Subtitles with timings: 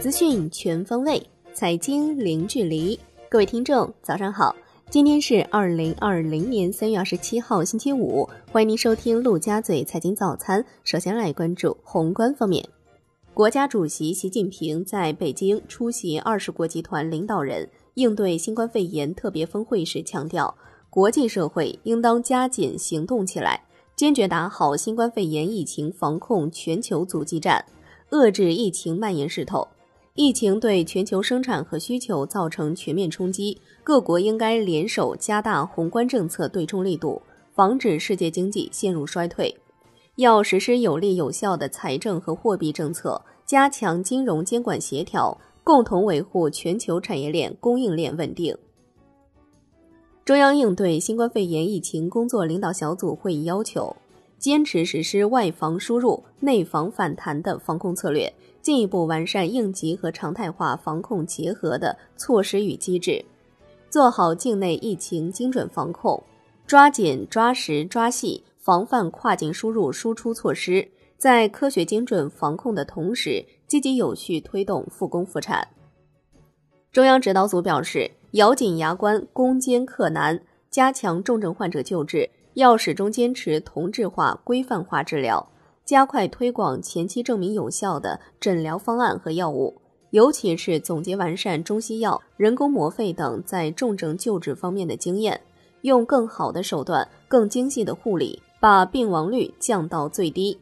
[0.00, 1.22] 资讯全方位，
[1.52, 2.98] 财经零距离。
[3.28, 4.56] 各位听众，早上好！
[4.88, 8.26] 今天是二零二零年三月二十七号，星期五。
[8.50, 10.64] 欢迎您收听陆家嘴财经早餐。
[10.84, 12.66] 首先来关注宏观方面，
[13.34, 20.56] 国家主席习近平在北京出席二十国集团领导人应对新冠肺炎特别峰会时强调，
[20.88, 23.62] 国际社会应当加紧行动起来，
[23.94, 27.62] 坚决打好新冠肺炎疫情防控全球阻击战，
[28.12, 29.68] 遏制疫情蔓延势头。
[30.22, 37.22] 疫情对全球生产和需求造成全面冲击，各国应该联手加大宏观政策对冲力度，
[37.54, 39.56] 防止世界经济陷入衰退。
[40.16, 48.54] 要实施有力有效的财政和货币政策，加强金融监管协调，共同维护全球产业链供应链稳定。
[50.26, 53.96] 中央应对新冠肺炎疫情工作领导小组会议要求，
[54.38, 58.30] 坚持实施外防输入、内防反弹的防控策略。
[58.62, 63.24] 进一步完善应急和常态化防控结合的措施与机制，
[63.88, 66.22] 做好境内疫情精准防控，
[66.66, 70.86] 抓紧抓实抓细防范跨境输入输出措施，
[71.16, 75.66] 在科学精准防控的同时，积极有序推动复工复产。
[76.92, 85.48] 中央指导组表示，咬紧牙关攻坚克难，加强重症患者救治，要始终坚持同质化、规范化治疗。
[85.90, 89.74] 加快推广前期证明有效的诊疗方案和药物，
[90.10, 95.40] 尤其是总结完善中西药、人工膜肺等在重症救治方面的经验，
[95.80, 100.56] 用更好的手段、更精细的护理，把病亡率降到最低。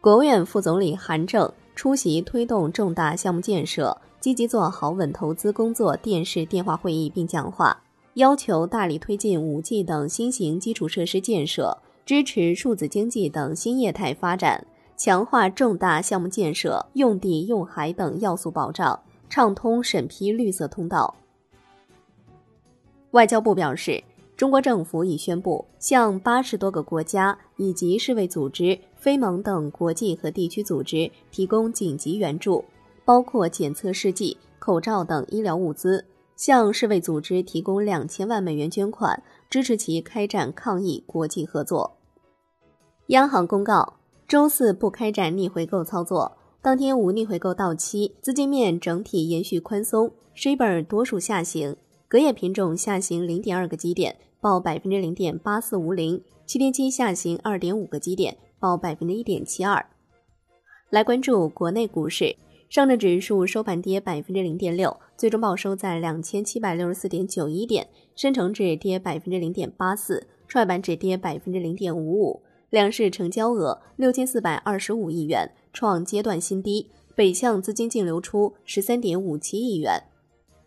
[0.00, 7.78] 国务院副总理韩正出席推动重大项目建设、积极做好稳投资工作电视电话会议并讲话，
[8.14, 11.76] 要求大力推进五 G 等新型基础设施建设。
[12.06, 14.64] 支持数字经济等新业态发展，
[14.96, 21.16] 强化重大项目建设用地用海等要素保障，畅通审批绿色通道。
[23.10, 24.00] 外交部表示，
[24.36, 32.64] 中国政府已宣布向八十多个国家以及世卫组织、非盟等国际和地区组织提供紧急援助，
[33.04, 36.04] 包括检测试剂、口罩等医疗物资，
[36.36, 41.96] 向世卫组织提供两千万美元捐款，支持其开展抗疫国际合作。
[43.08, 43.94] 央行公告，
[44.26, 51.76] 周四不开展逆回购操作，当天无逆回购到期，资金面整体延续宽松，shibor 多数下行，
[52.08, 59.86] 隔夜品种下行零点二个基点，报百分之零点八四五零，七天期下行二点五个基点，报百分之一点七二。
[60.90, 62.36] 来关注国内股市，
[62.68, 72.42] 上证指数收盘跌百分之零点六，最终报收在两千七百六十四点九一点，深成指跌百分之零点八四，创业板指跌百分之零点五五。
[72.70, 76.90] 两市成交额六千四百二十五亿元，创阶段新低。
[77.14, 80.02] 北向资金净流出十三点五七亿元。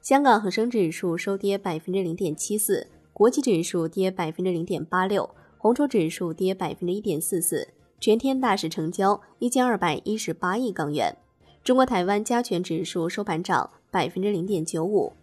[0.02, 5.30] 香港恒生指数收跌百分之零点七四，国际指数跌百分之零点八六，
[5.60, 7.68] 红筹指数跌百分之一点四四。
[8.00, 11.16] 全天大市成交一千二百一十八亿港元。
[11.64, 15.14] 中国台湾加权指数收盘涨百分之零点九五。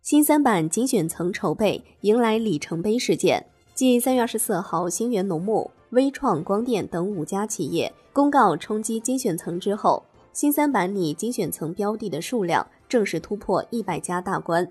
[0.00, 3.46] 新三板精选层筹备迎来里程碑事件。
[3.74, 10.02] 继三月二十四号，星源农牧、微创光电等五家企业公告冲击精选层之后，
[10.32, 14.70] 新三板拟精选层标的的数量正式突破一百家大关。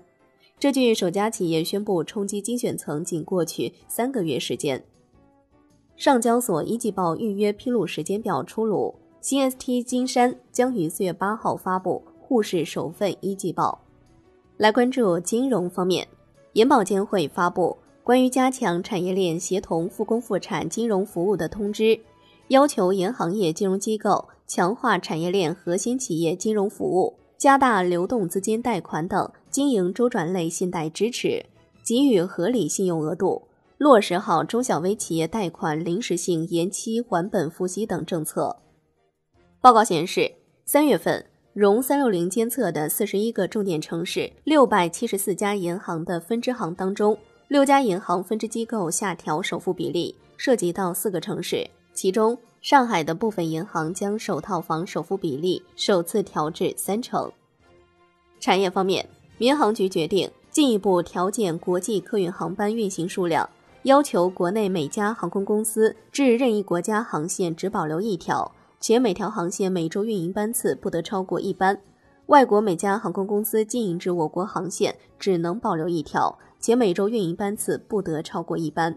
[0.58, 4.84] 这距首家企业宣布冲击精选层仅过去三个月时间。
[5.96, 13.80] 上交所一季报预约披露时间表出炉，新 ST 金山将于四月八号发布沪市首份一季报。
[14.56, 16.08] 来关注金融方面，
[16.54, 17.78] 银保监会发布。
[18.02, 22.00] 关于加强产业链协同复工复产金融服务的通知，
[22.48, 31.46] 要求银行业金融机构强化产业链核心企业金融服务，加大流动资金贷款等经营周转类信贷支持，
[31.84, 33.42] 给予合理信用额度，
[33.78, 38.56] 落实好中小微企业贷款临时性延期还本付息等政策。
[39.62, 40.32] 报告显示，
[40.64, 47.16] 三月份融三六零监测的四十一个重点城市六百七十四家银行的分支行当中。
[47.46, 51.64] 六家银行分支机构下调首付比例，涉及到四个城市，
[51.94, 57.30] 其中上海的部分银行将首套房首付比例首次调至三成。
[58.40, 59.08] 产业方面，
[59.38, 63.48] 民航局决定进一步调减国际客运航班运行数量，
[63.84, 68.50] 要求国内每家航空公司至任意国家航线只保留一条，
[68.82, 71.76] 且每条航线每周运营班次不得超过一班；
[72.26, 76.36] 外国每家航空公司经营至我国航线只能保留一条。
[76.58, 78.96] 且每周运营班次不得超过一班。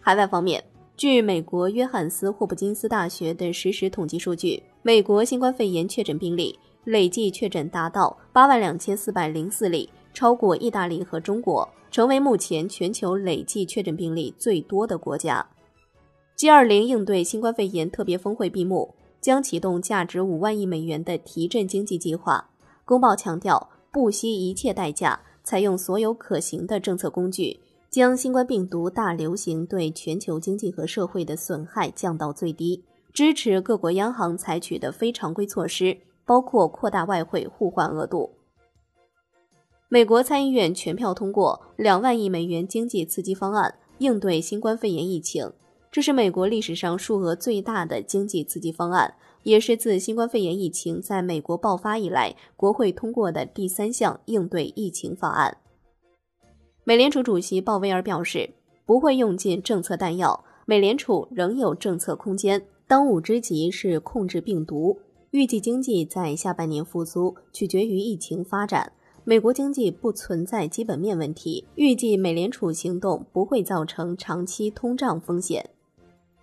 [0.00, 0.62] 海外方面，
[0.96, 5.02] 据美国约翰斯霍普金斯大学的实时统计数据，美。
[5.02, 15.44] 国新冠肺炎确诊病例累计确诊达到八万两千四百零四例，超过意大利和中国，成为目前全球累计确诊病例最多的国家。
[16.38, 22.50] G20 应对新冠肺炎特别峰会闭幕，将启动价值五万亿美元的提振经济计划。
[22.84, 27.58] 公报强调，不惜一切代价，采用所有可行的政策工具，
[27.90, 32.84] 将新冠病毒大流行对全球经济和社会的损害降到最低。
[33.12, 38.30] 支持各国央行采取的非常规措施，包括扩大外汇互换额度。
[39.88, 45.50] 美国参议院全票通过两万亿美元经济刺激方案，应对新冠肺炎疫情。
[45.90, 55.56] 这是美国历史上数额最大的经济刺激方案，也是自新冠肺炎疫情在美国爆发以来，国会通过的第三项应对疫情法案。
[56.84, 58.50] 美联储主席鲍威尔表示，
[58.84, 62.66] 不会用尽政策弹药，美联储仍有政策空间。
[62.86, 64.98] 当务之急是控制病毒。
[65.30, 68.92] 预计经济在下半年复苏取决于疫情发展。
[69.24, 75.68] 美国经济不存在基本面问题，预计美联储行动不会造成长期通胀风险。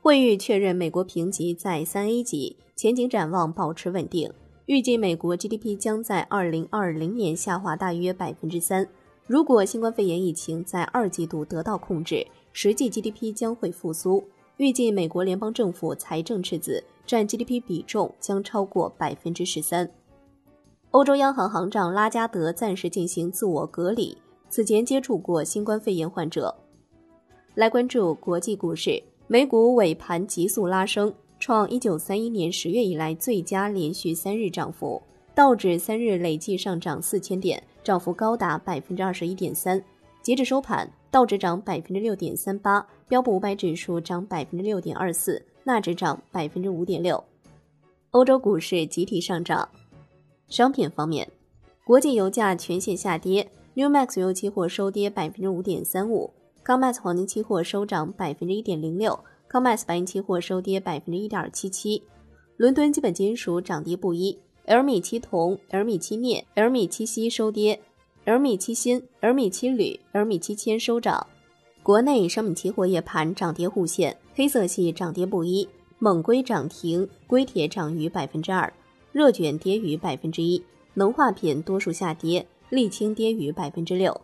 [0.05, 4.31] 会议确认美国评级在三 A 级，前景展望保持稳定。
[4.67, 8.87] 预计美国 GDP 将在二零二零年下滑大约百分之三。
[9.25, 12.23] 如果新冠肺炎疫情在二季度得到控制，
[12.53, 14.23] 实际 GDP 将会复苏。
[14.57, 19.89] 预计美国联邦政府财政赤字占 GDP 比重将超过百分之十三。
[20.91, 24.15] 欧洲央行行长拉加德暂时进行自我隔离，
[24.49, 26.55] 此前接触过新冠肺炎患者。
[27.55, 35.01] 来关注国际股市，美股尾盘急速拉升，创一九三一年十月以来最佳连续三日涨幅，
[35.33, 39.83] 道指三日累计上涨四千点，涨幅高达百分之二十一点三。
[40.21, 40.89] 截至收盘。
[41.11, 47.23] 道指涨百分之六点三八，标普五百指数涨百分之六点二四，纳指涨百分之五点六。
[48.11, 49.69] 欧洲股市集体上涨。
[50.49, 51.25] 商品方面，
[51.85, 56.33] 国际油价全线下跌，New Max 油期货收跌百分之五点三五
[56.65, 59.17] ，COMEX 黄金期货收涨百分之一点零六
[59.49, 62.03] ，COMEX 白银期货收跌百分之一点七七。
[62.57, 67.79] 伦敦基本金属涨跌不一，L 米七铜、L 米七镍、L 米七锡收跌。
[68.27, 71.27] 而米七锌、而米七铝、而米七铅收涨。
[71.83, 75.69] 国内商品期货夜盘涨跌互现，黑色系涨跌不一，
[75.99, 78.73] 锰硅涨停，硅铁涨逾百分之二，
[79.11, 80.59] 热卷跌逾百分之一，
[80.95, 84.19] 能化品多数下跌，沥青跌逾百分之六。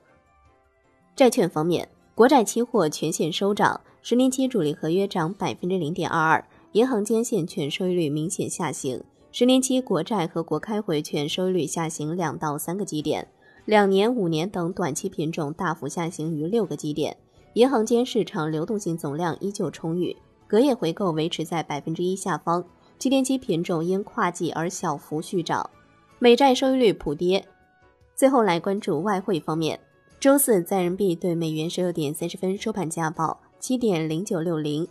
[1.16, 13.28] 债券方面，国债期货全线收涨，十年期主力合约涨百分之零点二二，银行间现券收益率明显下行，十年期国债和国开回券收益率下行两到三个基点。
[13.63, 17.16] 两年、五年等短期品种大幅下行逾六个基点，
[17.54, 20.18] 银行间市场流动性总量依旧充裕，
[20.48, 22.64] 隔夜回购维持在百分之一下方。
[23.00, 25.69] 七天期品种因跨季而小幅续涨，
[26.19, 27.48] 美债收益率普跌。
[28.16, 29.80] 最后来关注外汇方面，
[30.21, 34.88] 周四在人民币对美元十六点三十分收盘价报七点零九六零，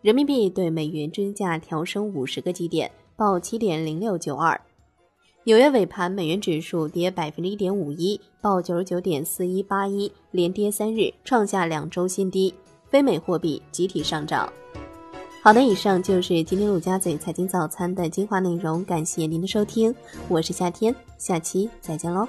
[0.00, 4.60] 人民币对美元均价调升五十个基点，报七点零六九二。
[5.44, 12.52] 纽约尾盘，美元指数跌百分之一点五一，报九十九点四一八一，连跌三日，创下两周新低。
[12.90, 14.52] 非美货币集体上涨。
[15.42, 19.94] 好的，以上就是今天陆家嘴财经早餐的精华内容，感谢您的收听，
[20.28, 22.26] 我是夏天，下期再见喽。